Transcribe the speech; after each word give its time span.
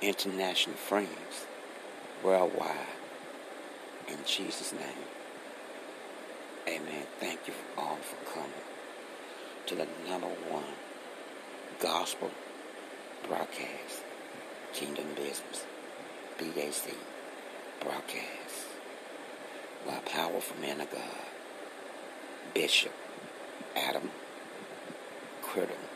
international 0.00 0.76
friends 0.76 1.46
worldwide 2.22 2.86
in 4.08 4.16
Jesus' 4.24 4.72
name. 4.72 5.06
Amen. 6.68 7.06
Thank 7.18 7.40
you 7.46 7.54
all 7.76 7.96
for 7.96 8.16
coming 8.32 8.50
to 9.66 9.74
the 9.74 9.86
number 10.08 10.28
one 10.48 10.64
gospel 11.80 12.30
broadcast, 13.26 14.02
Kingdom 14.72 15.06
Business, 15.16 15.64
BAC 16.38 16.94
broadcast, 17.80 18.66
by 19.86 19.94
powerful 20.06 20.60
man 20.60 20.80
of 20.80 20.90
God, 20.90 21.02
Bishop 22.54 22.92
Adam 23.76 24.10
Criddle. 25.42 25.87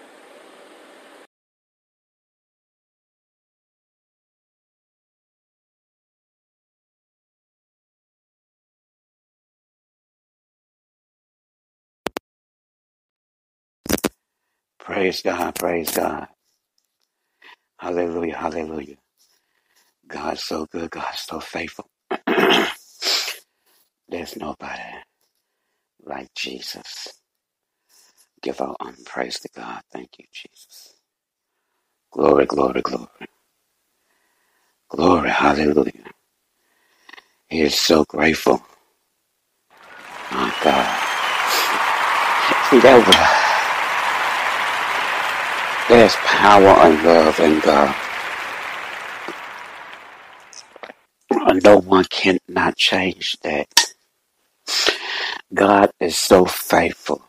Praise 14.82 15.22
God, 15.22 15.56
praise 15.56 15.93
God. 15.97 16.28
Hallelujah, 17.78 18.37
hallelujah. 18.37 18.97
God's 20.09 20.44
so 20.44 20.66
good, 20.66 20.91
God's 20.91 21.20
so 21.20 21.41
faithful. 21.41 21.88
There's 24.09 24.37
nobody 24.37 24.82
like 26.04 26.34
Jesus. 26.37 27.09
Give 28.43 28.60
our 28.60 28.76
honor 28.81 28.97
praise 29.06 29.41
to 29.41 29.48
God. 29.56 29.82
Thank 29.93 30.10
you, 30.19 30.26
Jesus. 30.32 30.94
Glory, 32.12 32.47
glory, 32.47 32.82
glory. 32.82 33.09
Glory, 34.91 35.31
hallelujah. 35.31 36.12
He 37.49 37.62
is 37.62 37.75
so 37.76 38.04
grateful. 38.04 38.62
My 40.32 40.54
God. 40.64 41.14
See, 42.70 42.81
there's 45.93 46.17
power 46.17 46.69
and 46.69 47.05
love 47.05 47.39
in 47.41 47.61
God. 47.61 47.95
No 51.63 51.79
one 51.79 52.05
cannot 52.07 52.77
change 52.77 53.39
that. 53.43 53.95
God 55.53 55.91
is 56.01 56.17
so 56.17 56.47
faithful. 56.47 57.23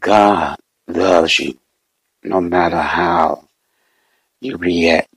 God 0.00 0.56
loves 0.88 1.38
you 1.38 1.58
no 2.24 2.40
matter 2.40 2.80
how 2.80 3.48
you 4.40 4.56
react, 4.56 5.08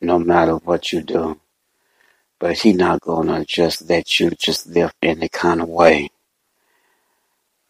no 0.00 0.18
matter 0.18 0.56
what 0.56 0.92
you 0.92 1.02
do. 1.02 1.40
But 2.40 2.58
He 2.58 2.72
not 2.72 3.02
gonna 3.02 3.44
just 3.44 3.88
let 3.88 4.20
you 4.20 4.30
just 4.30 4.66
live 4.68 4.94
any 5.02 5.28
kind 5.28 5.60
of 5.62 5.68
way. 5.68 6.10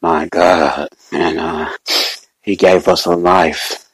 My 0.02 0.28
God. 0.28 0.88
And 1.12 1.38
uh 1.40 1.70
He 2.46 2.56
gave 2.56 2.88
us 2.88 3.06
a 3.06 3.16
life. 3.16 3.90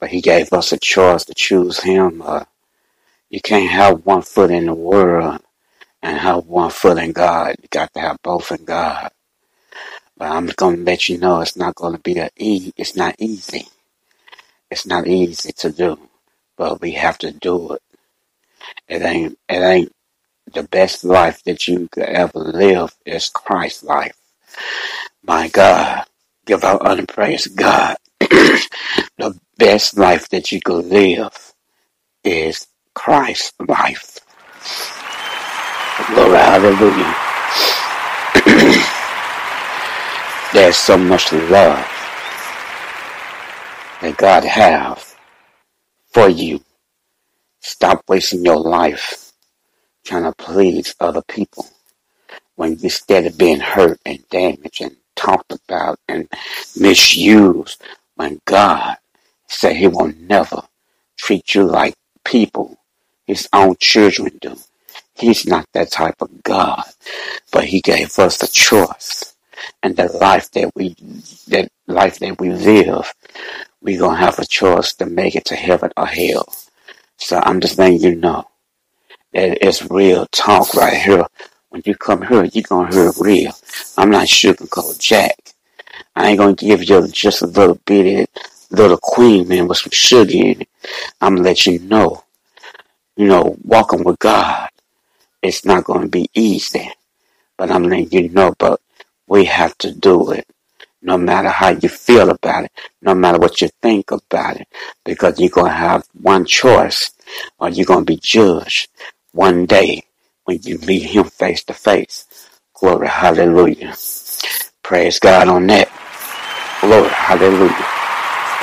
But 0.00 0.10
He 0.10 0.22
gave 0.22 0.54
us 0.54 0.72
a 0.72 0.78
choice 0.78 1.26
to 1.26 1.34
choose 1.34 1.80
Him. 1.80 2.22
Uh, 2.22 2.44
you 3.30 3.40
can't 3.42 3.70
have 3.70 4.06
one 4.06 4.22
foot 4.22 4.52
in 4.52 4.66
the 4.66 4.74
world 4.74 5.40
and 6.02 6.18
have 6.18 6.46
one 6.46 6.70
foot 6.70 6.98
in 6.98 7.12
God. 7.12 7.56
You 7.60 7.68
got 7.70 7.92
to 7.94 8.00
have 8.00 8.22
both 8.22 8.52
in 8.52 8.64
God. 8.64 9.10
But 10.16 10.30
I'm 10.32 10.46
going 10.46 10.76
to 10.78 10.82
let 10.84 11.08
you 11.08 11.18
know 11.18 11.40
it's 11.40 11.56
not 11.56 11.74
going 11.74 11.94
to 11.94 12.00
be 12.00 12.18
a 12.18 12.30
e. 12.36 12.72
It's 12.76 12.96
not 12.96 13.16
easy. 13.18 13.68
It's 14.70 14.86
not 14.86 15.08
easy 15.08 15.52
to 15.52 15.72
do, 15.72 15.98
but 16.56 16.80
we 16.80 16.92
have 16.92 17.18
to 17.18 17.32
do 17.32 17.74
it. 17.74 17.82
It 18.88 19.02
ain't. 19.02 19.38
It 19.48 19.60
ain't 19.62 19.92
the 20.52 20.64
best 20.64 21.04
life 21.04 21.42
that 21.44 21.68
you 21.68 21.88
could 21.90 22.04
ever 22.04 22.38
live. 22.38 22.94
Is 23.06 23.28
Christ's 23.30 23.84
life. 23.84 24.16
My 25.24 25.48
God, 25.48 26.06
give 26.50 26.64
our 26.64 26.84
honor 26.84 27.06
praise 27.06 27.46
God. 27.46 27.96
the 28.18 29.38
best 29.56 29.96
life 29.96 30.28
that 30.30 30.50
you 30.50 30.60
could 30.60 30.84
live 30.86 31.54
is 32.24 32.66
Christ's 32.92 33.52
life. 33.68 34.18
Glory, 36.08 36.38
hallelujah. 36.38 37.14
There's 40.52 40.76
so 40.76 40.98
much 40.98 41.32
love 41.32 41.86
that 44.02 44.16
God 44.16 44.42
has 44.42 45.14
for 46.08 46.28
you. 46.28 46.60
Stop 47.60 48.02
wasting 48.08 48.44
your 48.44 48.58
life 48.58 49.30
trying 50.04 50.24
to 50.24 50.32
please 50.32 50.96
other 50.98 51.22
people 51.22 51.68
when 52.56 52.72
instead 52.82 53.26
of 53.26 53.38
being 53.38 53.60
hurt 53.60 54.00
and 54.04 54.28
damaged 54.30 54.80
and 54.80 54.96
talked 55.20 55.52
about 55.52 55.98
and 56.08 56.28
misused 56.78 57.82
when 58.16 58.40
God 58.46 58.96
said 59.48 59.76
he 59.76 59.88
will 59.88 60.12
never 60.18 60.62
treat 61.18 61.54
you 61.54 61.64
like 61.64 61.94
people 62.24 62.78
his 63.26 63.48
own 63.52 63.76
children 63.78 64.38
do. 64.40 64.56
He's 65.14 65.46
not 65.46 65.66
that 65.74 65.92
type 65.92 66.20
of 66.20 66.42
God, 66.42 66.82
but 67.52 67.64
he 67.64 67.80
gave 67.80 68.18
us 68.18 68.38
the 68.38 68.48
choice. 68.48 69.36
And 69.82 69.96
the 69.96 70.06
life 70.06 70.50
that 70.52 70.72
we, 70.74 70.96
that 71.48 71.70
life 71.86 72.18
that 72.20 72.40
we 72.40 72.50
live, 72.50 73.12
we're 73.82 74.00
going 74.00 74.16
to 74.18 74.24
have 74.24 74.38
a 74.38 74.46
choice 74.46 74.94
to 74.94 75.06
make 75.06 75.36
it 75.36 75.44
to 75.46 75.56
heaven 75.56 75.90
or 75.96 76.06
hell. 76.06 76.48
So 77.18 77.38
I'm 77.38 77.60
just 77.60 77.78
letting 77.78 78.00
you 78.00 78.14
know 78.16 78.46
that 79.32 79.64
it's 79.66 79.88
real 79.90 80.26
talk 80.32 80.74
right 80.74 80.96
here. 80.96 81.26
When 81.70 81.82
you 81.86 81.94
come 81.94 82.22
here, 82.22 82.44
you're 82.46 82.64
gonna 82.68 82.92
hear 82.92 83.12
real. 83.20 83.52
I'm 83.96 84.10
not 84.10 84.26
sugarcoat 84.26 84.98
Jack. 84.98 85.36
I 86.16 86.30
ain't 86.30 86.38
gonna 86.38 86.54
give 86.54 86.82
you 86.82 87.06
just 87.06 87.42
a 87.42 87.46
little 87.46 87.80
bit 87.86 88.28
of 88.28 88.42
little 88.72 88.98
queen 89.00 89.46
man 89.46 89.68
with 89.68 89.78
some 89.78 89.92
sugar 89.92 90.32
in 90.32 90.62
it. 90.62 90.68
I'm 91.20 91.36
gonna 91.36 91.48
let 91.48 91.66
you 91.66 91.78
know. 91.78 92.24
You 93.16 93.28
know, 93.28 93.56
walking 93.62 94.02
with 94.02 94.18
God, 94.18 94.68
it's 95.42 95.64
not 95.64 95.84
gonna 95.84 96.08
be 96.08 96.28
easy. 96.34 96.90
But 97.56 97.70
I'm 97.70 97.84
letting 97.84 98.10
you 98.10 98.28
know, 98.30 98.52
but 98.58 98.80
we 99.28 99.44
have 99.44 99.78
to 99.78 99.92
do 99.92 100.32
it. 100.32 100.48
No 101.02 101.16
matter 101.16 101.50
how 101.50 101.68
you 101.68 101.88
feel 101.88 102.30
about 102.30 102.64
it, 102.64 102.72
no 103.00 103.14
matter 103.14 103.38
what 103.38 103.60
you 103.60 103.68
think 103.80 104.10
about 104.10 104.56
it, 104.60 104.66
because 105.04 105.38
you're 105.38 105.50
gonna 105.50 105.70
have 105.70 106.04
one 106.20 106.46
choice 106.46 107.12
or 107.60 107.68
you're 107.68 107.86
gonna 107.86 108.04
be 108.04 108.16
judged 108.16 108.88
one 109.30 109.66
day 109.66 110.02
when 110.50 110.58
you 110.64 110.78
meet 110.78 111.04
him 111.04 111.22
face 111.22 111.62
to 111.62 111.72
face. 111.72 112.26
Glory, 112.74 113.06
hallelujah. 113.06 113.94
Praise 114.82 115.20
God 115.20 115.46
on 115.46 115.68
that. 115.68 115.86
Glory, 116.80 117.08
hallelujah. 117.08 117.86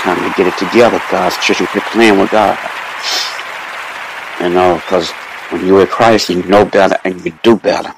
Time 0.04 0.20
to 0.20 0.36
get 0.36 0.52
it 0.52 0.58
together, 0.60 1.02
God's 1.10 1.38
children. 1.38 1.68
Quit 1.68 1.84
playing 1.86 2.20
with 2.20 2.30
God. 2.30 2.60
You 4.42 4.50
know, 4.50 4.76
because 4.76 5.10
when 5.50 5.66
you're 5.66 5.78
with 5.80 5.90
Christ, 5.90 6.30
you 6.30 6.44
know 6.44 6.66
better 6.66 6.98
and 7.06 7.24
you 7.24 7.32
do 7.42 7.56
better. 7.56 7.94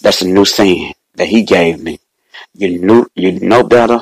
That's 0.00 0.22
a 0.22 0.26
new 0.26 0.44
saying 0.44 0.94
that 1.14 1.28
He 1.28 1.44
gave 1.44 1.80
me. 1.80 2.00
You 2.52 2.80
knew, 2.80 3.06
you 3.14 3.38
know 3.38 3.62
better 3.62 4.00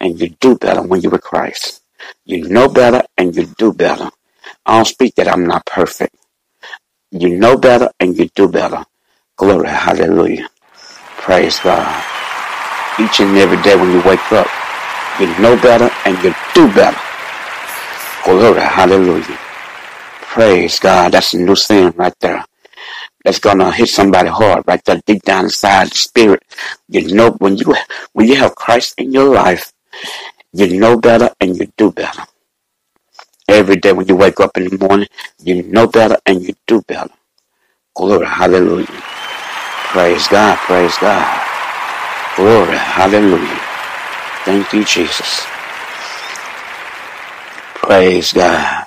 and 0.00 0.20
you 0.20 0.28
do 0.38 0.56
better 0.56 0.82
when 0.82 1.00
you're 1.00 1.10
with 1.10 1.22
Christ. 1.22 1.82
You 2.24 2.48
know 2.48 2.68
better 2.68 3.02
and 3.18 3.34
you 3.34 3.46
do 3.58 3.72
better. 3.72 4.08
I 4.64 4.76
don't 4.76 4.84
speak 4.84 5.16
that 5.16 5.26
I'm 5.26 5.46
not 5.48 5.66
perfect. 5.66 6.14
You 7.12 7.38
know 7.38 7.58
better 7.58 7.90
and 8.00 8.18
you 8.18 8.30
do 8.34 8.48
better. 8.48 8.84
Glory, 9.36 9.68
hallelujah. 9.68 10.48
Praise 11.06 11.60
God. 11.60 12.04
Each 13.00 13.20
and 13.20 13.36
every 13.38 13.62
day 13.62 13.76
when 13.76 13.92
you 13.92 14.02
wake 14.06 14.32
up, 14.32 14.48
you 15.20 15.26
know 15.40 15.56
better 15.62 15.90
and 16.06 16.16
you 16.24 16.34
do 16.54 16.72
better. 16.74 16.98
Glory, 18.24 18.60
hallelujah. 18.62 19.38
Praise 20.14 20.78
God. 20.80 21.12
That's 21.12 21.34
a 21.34 21.38
new 21.38 21.56
thing 21.56 21.90
right 21.96 22.14
there. 22.20 22.44
That's 23.24 23.38
gonna 23.40 23.72
hit 23.72 23.88
somebody 23.90 24.30
hard 24.30 24.64
right 24.66 24.84
there, 24.84 25.00
deep 25.06 25.22
down 25.22 25.44
inside 25.44 25.88
the 25.90 25.96
spirit. 25.96 26.42
You 26.88 27.14
know 27.14 27.32
when 27.32 27.56
you 27.58 27.74
when 28.14 28.28
you 28.28 28.36
have 28.36 28.56
Christ 28.56 28.94
in 28.98 29.12
your 29.12 29.34
life, 29.34 29.72
you 30.52 30.78
know 30.80 30.98
better 30.98 31.30
and 31.40 31.56
you 31.56 31.72
do 31.76 31.92
better. 31.92 32.24
Every 33.48 33.76
day 33.76 33.92
when 33.92 34.08
you 34.08 34.16
wake 34.16 34.40
up 34.40 34.56
in 34.58 34.68
the 34.68 34.78
morning, 34.88 35.08
you 35.40 35.62
know 35.64 35.86
better 35.86 36.18
and 36.26 36.42
you 36.42 36.54
do 36.66 36.82
better. 36.82 37.10
Glory, 37.96 38.26
hallelujah. 38.26 39.02
Praise 39.78 40.28
God, 40.28 40.58
praise 40.58 40.96
God. 40.98 41.58
Glory, 42.36 42.76
hallelujah. 42.78 43.60
Thank 44.44 44.72
you, 44.72 44.84
Jesus. 44.84 45.46
Praise 47.68 48.32
God. 48.32 48.86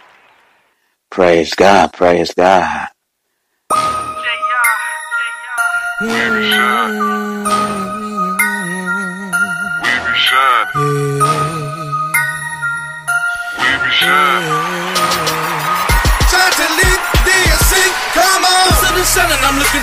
Praise 1.11 1.53
God, 1.55 1.93
praise 1.93 2.33
God. 2.33 2.89
We 6.01 6.07
be 6.07 6.11
shine. 6.51 7.44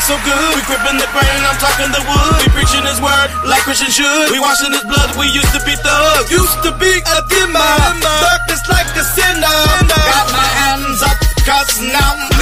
So 0.02 0.18
good. 0.26 0.50
We 0.58 0.62
gripping 0.66 0.98
the 0.98 1.06
grain, 1.14 1.40
I'm 1.46 1.54
talking 1.62 1.90
the 1.94 2.02
wood. 2.02 2.42
We 2.42 2.50
preaching 2.50 2.82
his 2.82 2.98
word 2.98 3.30
like 3.46 3.62
Christians 3.62 3.94
should. 3.94 4.34
We 4.34 4.42
washing 4.42 4.74
his 4.74 4.82
blood, 4.82 5.14
we 5.14 5.30
used 5.30 5.54
to 5.54 5.62
be 5.62 5.78
thugs. 5.78 6.26
Used 6.26 6.58
to 6.66 6.74
be 6.74 6.90
a 6.90 7.18
dimmer. 7.30 7.74
Darkness 8.02 8.62
like 8.66 8.90
a 8.98 9.04
sinner. 9.06 9.58
Got 9.86 10.26
my 10.34 10.50
hands 10.58 11.06
up, 11.06 11.18
cause 11.46 11.78
now 11.78 12.18
I'm 12.18 12.32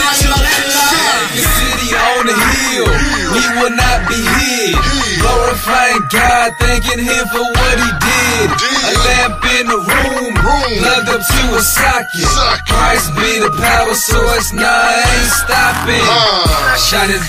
The 1.37 1.45
city 1.45 1.89
on 1.93 2.25
the 2.33 2.37
hill, 2.37 2.89
we 3.37 3.45
will 3.61 3.77
not 3.77 4.09
be 4.09 4.21
hid. 4.41 4.77
Glorifying 5.21 6.01
God, 6.09 6.53
thanking 6.61 7.05
Him 7.05 7.29
for 7.29 7.45
what 7.45 7.77
He 7.77 7.91
did. 8.01 8.10
A 8.41 8.93
lamp 9.05 9.45
in 9.61 9.67
the 9.69 9.77
room, 9.77 10.33
plugged 10.81 11.09
up 11.13 11.21
to 11.21 11.43
a 11.57 11.61
socket. 11.61 12.25
Christ 12.65 13.13
be 13.17 13.39
the 13.39 13.53
power 13.61 13.93
source, 13.93 14.53
nah, 14.55 14.65
I 14.65 15.05
ain't 15.05 15.33
stopping. 15.45 16.05
Uh. 16.09 16.77
Shining 16.77 17.21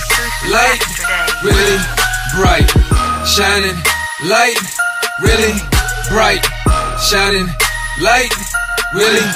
light, 0.47 0.79
really 1.43 1.79
bright. 2.39 2.69
Shining 3.27 3.75
light, 4.23 4.55
really 5.19 5.59
bright. 6.07 6.45
Shining 7.03 7.47
light, 7.99 8.31
really 8.93 9.27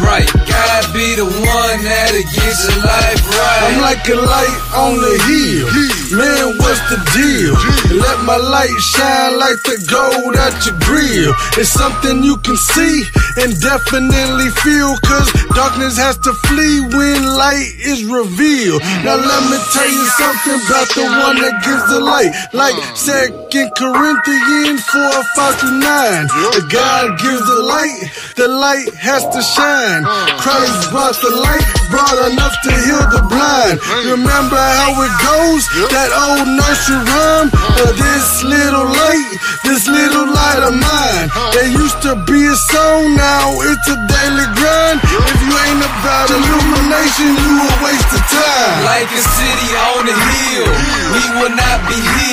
bright. 0.00 0.28
God 0.48 0.82
be 0.96 1.14
the 1.14 1.28
one 1.28 1.78
that'll 1.84 2.24
your 2.24 2.76
life 2.82 3.22
right. 3.36 3.60
I'm 3.68 3.78
like 3.84 4.02
a 4.08 4.16
light 4.16 4.58
on 4.74 4.96
the 4.96 5.14
hill. 5.28 5.68
Man, 6.16 6.58
what's 6.58 6.82
the 6.90 6.98
deal? 7.14 7.54
Let 8.00 8.24
my 8.26 8.36
light 8.36 8.74
shine 8.80 9.38
like 9.38 9.60
the 9.62 9.78
gold 9.86 10.34
at 10.34 10.56
your 10.66 10.74
grill. 10.82 11.32
It's 11.60 11.70
something 11.70 12.24
you 12.24 12.36
can 12.42 12.56
see 12.56 13.04
and 13.38 13.54
definitely 13.60 14.50
feel. 14.64 14.96
Cause 15.06 15.30
darkness 15.54 15.96
has 16.00 16.18
to 16.26 16.32
flee 16.48 16.80
when 16.90 17.22
light 17.36 17.70
is 17.78 18.02
revealed. 18.04 18.82
Now 19.04 19.20
let 19.20 19.42
me 19.52 19.58
tell 19.70 19.90
you 19.90 20.04
something 20.18 20.58
about 20.66 20.88
the 20.96 21.06
one 21.06 21.36
that 21.44 21.62
gives 21.62 21.86
the 21.92 22.00
light. 22.00 22.32
Like 22.52 22.74
Second 22.96 23.70
Corinthians 23.76 24.82
4, 24.90 25.22
5 25.36 25.60
through 25.60 25.78
9. 25.78 26.26
The 26.58 26.66
God 26.70 27.18
gives 27.20 27.44
the 27.46 27.60
light, 27.62 28.00
the 28.36 28.48
light 28.48 28.90
has 28.98 29.22
to 29.30 29.40
shine. 29.42 29.89
Christ 30.38 30.90
brought 30.94 31.18
the 31.18 31.34
light, 31.34 31.66
brought 31.90 32.18
enough 32.30 32.54
to 32.62 32.70
heal 32.70 33.02
the 33.10 33.22
blind. 33.26 33.82
Remember 34.06 34.54
how 34.54 34.94
it 35.02 35.14
goes? 35.18 35.62
That 35.90 36.14
old 36.14 36.46
nursery 36.46 37.02
rhyme? 37.10 37.50
Uh, 37.50 37.90
this 37.98 38.46
little 38.46 38.86
light, 38.86 39.30
this 39.66 39.90
little 39.90 40.30
light 40.30 40.62
of 40.62 40.78
mine. 40.78 41.26
There 41.58 41.70
used 41.74 41.98
to 42.06 42.14
be 42.22 42.38
a 42.46 42.54
song, 42.70 43.18
now 43.18 43.50
it's 43.66 43.86
a 43.90 43.98
daily 44.06 44.46
grind. 44.54 45.02
If 45.02 45.38
you 45.42 45.52
ain't 45.58 45.82
about 45.82 46.30
illumination, 46.30 47.34
you 47.34 47.50
a 47.58 47.70
waste 47.82 48.12
of 48.14 48.22
time. 48.30 48.86
Like 48.86 49.10
a 49.10 49.22
city 49.26 49.70
on 49.90 50.06
the 50.06 50.14
hill, 50.14 50.70
we 51.10 51.22
will 51.42 51.54
not 51.58 51.78
be 51.90 51.98
hid. 51.98 52.29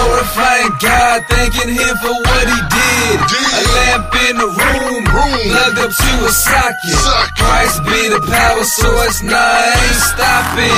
Glorifying 0.00 0.72
God, 0.80 1.24
thanking 1.28 1.68
Him 1.76 1.94
for 2.00 2.14
what 2.24 2.44
He 2.48 2.60
did. 2.72 3.16
A 3.20 3.64
lamp 3.76 4.08
in 4.32 4.34
the 4.40 4.48
room, 4.48 5.04
plugged 5.04 5.76
up 5.76 5.92
to 5.92 6.12
a 6.24 6.32
socket. 6.32 6.96
Christ 7.36 7.84
be 7.84 8.08
the 8.08 8.20
power 8.24 8.64
source, 8.64 9.22
nah, 9.22 9.36
I 9.36 9.76
ain't 9.76 10.00
stopping. 10.00 10.72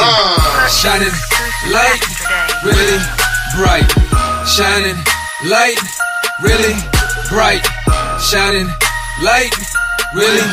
Shining 0.66 1.14
light, 1.70 2.02
really 2.66 2.98
bright. 3.54 3.86
Shining 4.46 4.98
light, 5.46 5.78
really 6.42 6.74
bright. 7.30 7.62
Shining 8.18 8.66
light, 9.22 9.54
really 10.14 10.50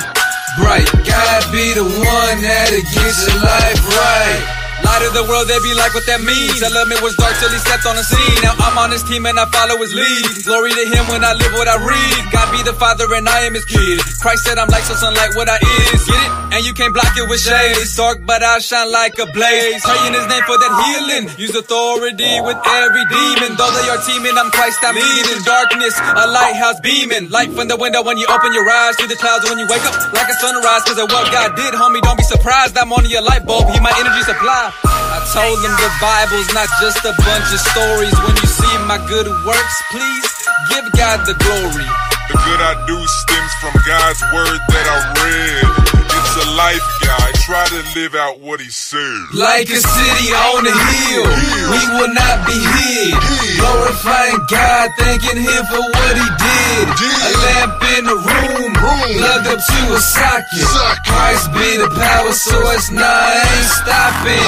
bright. 0.61 0.85
God 1.09 1.41
be 1.51 1.73
the 1.73 1.83
one 1.89 2.37
that'll 2.45 2.85
get 2.85 3.13
your 3.25 3.41
life 3.41 3.81
right. 3.97 4.58
Light 4.89 5.05
of 5.05 5.13
the 5.13 5.21
world, 5.29 5.45
they 5.45 5.61
be 5.61 5.77
like 5.77 5.93
what 5.93 6.09
that 6.09 6.25
means. 6.25 6.57
Tell 6.57 6.73
him 6.73 6.89
it 6.89 6.97
was 7.05 7.13
dark 7.13 7.37
till 7.37 7.53
he 7.53 7.61
stepped 7.61 7.85
on 7.85 7.93
the 7.93 8.01
scene. 8.01 8.41
Now 8.41 8.57
I'm 8.57 8.73
on 8.81 8.89
his 8.89 9.05
team 9.05 9.29
and 9.29 9.37
I 9.37 9.45
follow 9.53 9.77
his 9.77 9.93
lead. 9.93 10.41
Glory 10.41 10.73
to 10.73 10.85
him 10.89 11.05
when 11.13 11.21
I 11.21 11.37
live 11.37 11.53
what 11.53 11.69
I 11.69 11.77
read. 11.77 12.19
God 12.33 12.49
be 12.49 12.65
the 12.65 12.73
father 12.73 13.05
and 13.13 13.29
I 13.29 13.45
am 13.45 13.53
his 13.53 13.69
kid. 13.69 14.01
Christ 14.17 14.49
said 14.49 14.57
I'm 14.57 14.67
like 14.73 14.89
so 14.89 14.97
sunlight 14.97 15.37
what 15.37 15.45
I 15.45 15.61
is. 15.61 16.01
Get 16.09 16.17
it? 16.17 16.31
And 16.57 16.65
you 16.65 16.73
can't 16.73 16.89
block 16.89 17.13
it 17.13 17.29
with 17.29 17.37
shade. 17.37 17.77
It's 17.77 17.93
dark, 17.93 18.25
but 18.25 18.41
I 18.41 18.57
shine 18.57 18.89
like 18.89 19.21
a 19.21 19.29
blaze. 19.29 19.85
Praying 19.85 20.17
his 20.17 20.25
name 20.25 20.41
for 20.49 20.57
that 20.57 20.73
healing. 20.81 21.29
Use 21.37 21.53
authority 21.53 22.41
with 22.41 22.57
every 22.81 23.05
demon. 23.13 23.53
Though 23.61 23.69
they 23.69 23.85
are 23.93 24.01
teaming, 24.01 24.33
I'm 24.33 24.49
Christ, 24.49 24.81
I'm 24.81 24.97
leading. 24.97 25.45
Darkness, 25.45 25.93
a 26.01 26.25
lighthouse 26.25 26.81
beaming. 26.81 27.29
Light 27.29 27.53
from 27.53 27.69
the 27.69 27.77
window 27.77 28.01
when 28.01 28.17
you 28.17 28.25
open 28.25 28.49
your 28.57 28.65
eyes. 28.65 28.97
Through 28.97 29.13
the 29.13 29.21
clouds 29.21 29.45
when 29.45 29.61
you 29.61 29.69
wake 29.69 29.85
up 29.85 29.93
like 30.17 30.27
a 30.27 30.37
sunrise. 30.41 30.81
Cause 30.89 30.97
of 30.97 31.13
what 31.13 31.29
God 31.29 31.53
did, 31.53 31.77
homie, 31.77 32.01
don't 32.01 32.17
be 32.17 32.25
surprised. 32.25 32.73
I'm 32.73 32.89
on 32.89 33.05
your 33.05 33.21
light 33.21 33.45
bulb. 33.45 33.69
He 33.69 33.77
my 33.79 33.93
energy 34.01 34.25
supply. 34.25 34.73
I 34.85 35.19
told 35.33 35.57
them 35.61 35.75
the 35.75 35.91
Bible's 35.99 36.49
not 36.53 36.69
just 36.79 37.03
a 37.03 37.13
bunch 37.25 37.47
of 37.51 37.61
stories. 37.73 38.15
When 38.23 38.35
you 38.35 38.47
see 38.47 38.75
my 38.87 38.99
good 39.07 39.27
works, 39.45 39.77
please 39.91 40.27
give 40.69 40.85
God 40.93 41.25
the 41.25 41.35
glory. 41.39 41.87
The 42.29 42.37
good 42.37 42.61
I 42.61 42.77
do 42.85 42.97
stems 43.25 43.53
from 43.59 43.73
God's 43.85 44.21
word 44.33 44.59
that 44.69 44.85
I 44.87 44.97
read. 45.17 46.08
A 46.39 46.45
life 46.55 46.87
guy. 47.03 47.31
try 47.43 47.65
to 47.67 47.81
live 47.99 48.15
out 48.15 48.39
what 48.39 48.61
he 48.61 48.69
said. 48.69 49.19
Like 49.35 49.67
a 49.67 49.75
city 49.75 50.27
on 50.31 50.63
a 50.63 50.71
hill, 50.71 51.27
we 51.67 51.81
will 51.99 52.13
not 52.15 52.47
be 52.47 52.55
hid. 52.55 53.11
Glorifying 53.59 54.39
God, 54.47 54.87
thanking 54.95 55.35
Him 55.43 55.63
for 55.67 55.83
what 55.83 56.13
He 56.15 56.27
did. 56.39 56.85
A 56.95 57.31
lamp 57.43 57.83
in 57.99 58.03
the 58.07 58.15
room, 58.15 58.71
plugged 58.71 59.47
up 59.51 59.59
to 59.59 59.79
a 59.91 59.99
socket. 59.99 60.63
Christ 61.03 61.51
be 61.51 61.75
the 61.75 61.91
power 61.91 62.31
source, 62.31 62.87
nah, 62.87 63.03
I 63.03 63.43
ain't 63.43 63.71
stopping. 63.75 64.43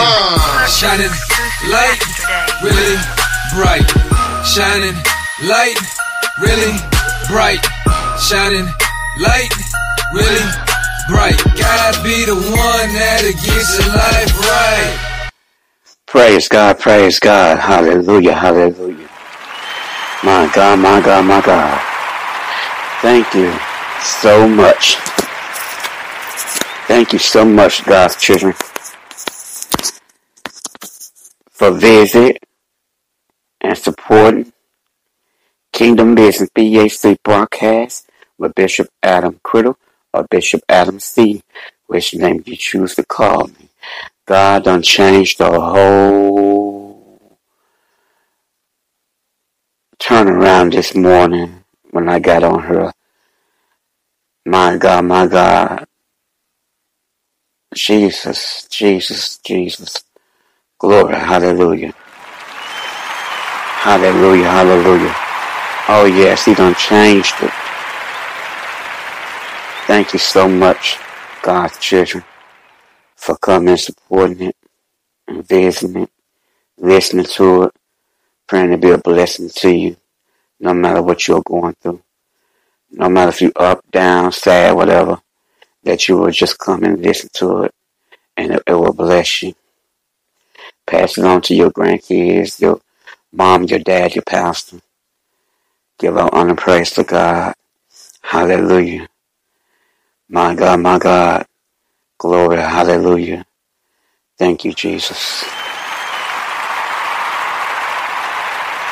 Shining 0.72 1.12
light, 1.76 2.00
really 2.64 2.96
bright. 3.52 3.88
Shining 4.48 4.96
light, 5.44 5.76
really 6.40 6.72
bright. 7.28 7.60
Shining 8.16 8.68
light, 9.20 9.52
really 10.16 10.40
bright. 10.40 10.71
God 11.10 12.04
be 12.04 12.26
the 12.26 12.36
one 12.36 12.94
that'll 12.94 13.32
your 13.32 13.96
life 13.96 14.40
right. 14.40 15.32
Praise 16.08 16.48
God, 16.48 16.80
praise 16.80 17.20
God. 17.20 17.60
Hallelujah, 17.60 18.34
hallelujah. 18.34 19.10
My 20.24 20.52
God, 20.54 20.80
my 20.80 21.02
God, 21.02 21.26
my 21.26 21.42
God. 21.42 21.82
Thank 23.02 23.34
you 23.34 23.52
so 24.04 24.48
much. 24.48 24.98
Thank 26.88 27.14
you 27.14 27.20
so 27.20 27.46
much, 27.46 27.86
God's 27.86 28.16
children, 28.18 28.54
for 31.50 31.72
visit 31.72 32.44
and 33.62 33.78
supporting 33.78 34.52
Kingdom 35.72 36.16
Business 36.16 36.50
BAC 36.54 37.24
broadcast 37.24 38.10
with 38.38 38.54
Bishop 38.56 38.90
Adam 39.02 39.40
Criddle 39.44 39.76
or 40.14 40.26
Bishop 40.30 40.62
Adam 40.70 41.00
C, 41.00 41.44
which 41.88 42.16
name 42.16 42.44
you 42.46 42.56
choose 42.58 42.96
to 42.96 43.06
call 43.06 43.48
me. 43.48 43.70
God 44.28 44.66
done 44.66 44.82
changed 44.84 45.40
the 45.40 45.52
whole 45.60 47.38
turnaround 50.00 50.74
this 50.74 50.96
morning 50.96 51.64
when 51.92 52.10
I 52.10 52.20
got 52.20 52.44
on 52.44 52.62
her. 52.64 52.92
My 54.46 54.78
God, 54.78 55.06
my 55.06 55.28
God. 55.28 55.86
Jesus, 57.76 58.68
Jesus, 58.70 59.38
Jesus. 59.40 60.04
Glory, 60.80 61.16
hallelujah. 61.16 61.94
Hallelujah, 63.68 64.50
hallelujah. 64.50 65.16
Oh 65.90 66.06
yes, 66.06 66.46
he 66.46 66.54
done 66.56 66.76
changed 66.76 67.36
it. 67.42 67.52
Thank 69.92 70.14
you 70.14 70.20
so 70.20 70.48
much, 70.48 70.98
God's 71.44 71.78
children, 71.78 72.24
for 73.18 73.36
coming, 73.36 73.76
supporting 73.76 74.42
it, 74.44 74.56
and 75.28 75.46
visiting 75.46 76.04
it, 76.04 76.10
listening 76.78 77.26
to 77.26 77.64
it, 77.64 77.72
praying 78.48 78.72
to 78.72 78.78
be 78.78 78.92
a 78.92 78.98
blessing 78.98 79.50
to 79.50 79.70
you, 79.70 79.98
no 80.62 80.74
matter 80.74 81.02
what 81.02 81.28
you're 81.28 81.44
going 81.46 81.76
through. 81.82 82.02
No 82.90 83.10
matter 83.10 83.32
if 83.32 83.42
you're 83.42 83.52
up, 83.58 83.84
down, 83.92 84.32
sad, 84.32 84.76
whatever, 84.78 85.22
that 85.84 86.08
you 86.08 86.18
will 86.20 86.32
just 86.32 86.58
come 86.58 86.86
and 86.86 87.02
listen 87.02 87.30
to 87.34 87.64
it, 87.64 87.76
and 88.38 88.54
it, 88.54 88.64
it 88.68 88.74
will 88.74 88.94
bless 88.94 89.44
you. 89.44 89.56
Pass 90.88 91.18
it 91.18 91.26
on 91.26 91.42
to 91.42 91.54
your 91.54 91.72
grandkids, 91.72 92.62
your 92.62 92.80
mom, 93.34 93.66
your 93.66 93.80
dad, 93.80 94.16
your 94.16 94.24
pastor. 94.24 94.80
Give 96.00 96.18
our 96.18 96.34
honor 96.34 96.52
and 96.52 96.58
praise 96.58 96.92
to 96.92 97.04
God. 97.04 97.56
Hallelujah. 98.22 99.11
My 100.32 100.56
God, 100.56 100.82
my 100.82 101.00
God. 101.00 101.48
Glory, 102.20 102.58
hallelujah. 102.58 103.46
Thank 104.40 104.66
you, 104.66 104.74
Jesus. 104.74 105.46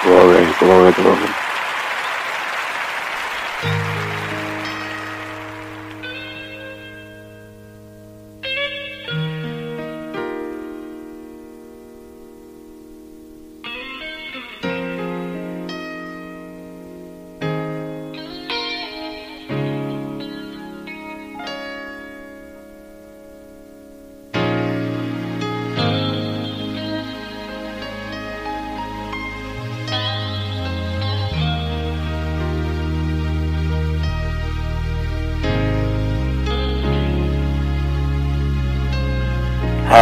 Glory, 0.03 0.53
glory, 0.59 0.93
glory. 0.93 1.29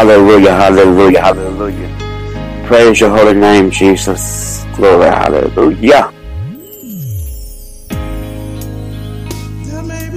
Hallelujah, 0.08 0.54
hallelujah, 0.54 1.22
hallelujah. 1.22 2.64
Praise 2.66 3.02
your 3.02 3.10
holy 3.10 3.34
name, 3.34 3.70
Jesus. 3.70 4.64
Glory, 4.74 5.10
hallelujah. 5.10 6.14
There 9.66 9.84
may 9.84 10.08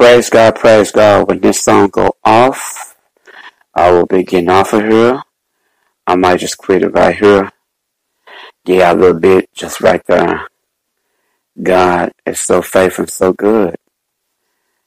Praise 0.00 0.30
God, 0.30 0.56
praise 0.56 0.92
God. 0.92 1.28
When 1.28 1.40
this 1.40 1.60
song 1.62 1.90
go 1.90 2.16
off, 2.24 2.96
I 3.74 3.90
will 3.90 4.06
be 4.06 4.24
getting 4.24 4.48
off 4.48 4.72
of 4.72 4.80
here. 4.80 5.22
I 6.06 6.16
might 6.16 6.38
just 6.40 6.56
quit 6.56 6.82
it 6.82 6.88
right 6.94 7.14
here. 7.14 7.52
Yeah, 8.64 8.92
a 8.92 8.94
little 8.94 9.20
bit, 9.20 9.52
just 9.52 9.82
right 9.82 10.02
there. 10.06 10.36
Uh, 10.38 10.46
God 11.62 12.12
is 12.24 12.40
so 12.40 12.62
faithful 12.62 13.02
and 13.02 13.10
so 13.12 13.34
good. 13.34 13.76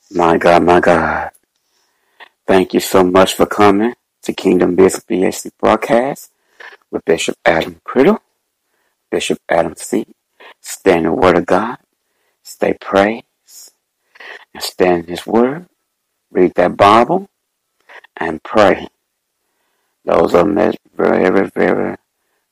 My 0.10 0.40
God, 0.40 0.64
my 0.64 0.80
God. 0.80 1.30
Thank 2.48 2.74
you 2.74 2.80
so 2.80 3.04
much 3.04 3.36
for 3.36 3.46
coming 3.46 3.94
to 4.24 4.34
Kingdom 4.34 4.76
Business 4.76 5.04
BAC 5.44 5.54
broadcast 5.60 6.32
with 6.90 7.06
Bishop 7.06 7.36
Adam 7.46 7.82
Criddle, 7.88 8.18
Bishop 9.12 9.38
Adam 9.48 9.76
C. 9.76 10.08
Stand 10.62 11.06
in 11.06 11.06
the 11.06 11.14
Word 11.14 11.38
of 11.38 11.46
God, 11.46 11.78
stay 12.44 12.74
praise, 12.82 13.24
and 14.54 14.64
stand 14.64 15.08
His 15.10 15.28
Word. 15.28 15.68
Read 16.32 16.54
that 16.56 16.78
Bible 16.78 17.30
and 18.18 18.44
pray. 18.44 18.88
Those 20.06 20.36
are 20.36 20.46
very, 20.48 20.76
very, 20.96 21.50
very 21.50 21.98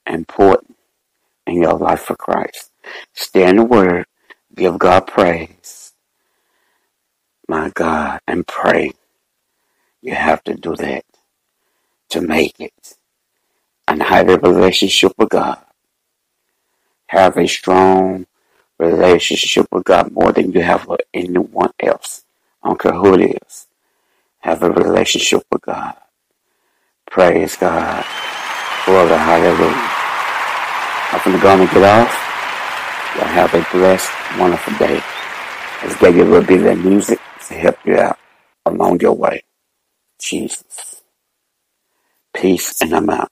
important 0.07 0.77
in 1.47 1.61
your 1.61 1.75
life 1.77 2.01
for 2.01 2.15
Christ. 2.15 2.71
Stand 3.13 3.59
the 3.59 3.65
Word, 3.65 4.05
give 4.55 4.79
God 4.79 5.07
praise, 5.07 5.93
my 7.47 7.71
God, 7.73 8.21
and 8.27 8.47
pray. 8.47 8.91
You 10.01 10.15
have 10.15 10.43
to 10.45 10.55
do 10.55 10.75
that 10.77 11.05
to 12.11 12.21
make 12.21 12.59
it 12.59 12.95
and 13.87 14.03
have 14.03 14.29
a 14.29 14.39
relationship 14.39 15.13
with 15.17 15.29
God. 15.29 15.63
Have 17.07 17.37
a 17.37 17.47
strong 17.47 18.27
relationship 18.81 19.67
with 19.71 19.85
God 19.85 20.11
more 20.11 20.31
than 20.31 20.51
you 20.51 20.61
have 20.61 20.87
with 20.87 21.01
anyone 21.13 21.71
else. 21.79 22.25
I 22.63 22.69
don't 22.69 22.79
care 22.79 22.93
who 22.93 23.13
it 23.15 23.39
is. 23.43 23.67
Have 24.39 24.63
a 24.63 24.71
relationship 24.71 25.43
with 25.51 25.61
God. 25.61 25.95
Praise 27.09 27.55
God. 27.57 28.05
Glory, 28.85 29.09
hallelujah. 29.09 29.91
I'm 31.13 31.21
going 31.23 31.37
to 31.37 31.43
go 31.43 31.49
and 31.61 31.69
get 31.71 31.83
off. 31.83 32.31
Y'all 33.15 33.25
have 33.27 33.53
a 33.53 33.67
blessed, 33.71 34.11
wonderful 34.39 34.73
day. 34.77 35.01
You 35.83 36.23
a 36.23 36.25
little 36.25 36.43
bit 36.43 36.65
of 36.65 36.85
music 36.85 37.19
to 37.47 37.53
help 37.55 37.77
you 37.85 37.97
out 37.97 38.17
along 38.65 39.01
your 39.01 39.13
way. 39.13 39.43
Jesus. 40.19 41.01
Peace, 42.33 42.81
and 42.81 42.93
I'm 42.95 43.09
out. 43.09 43.29